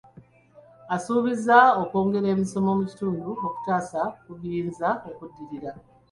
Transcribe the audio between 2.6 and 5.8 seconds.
mu kitundu, okutaasa ku biyinza okuddirira.